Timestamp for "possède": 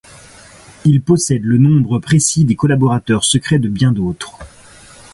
1.03-1.43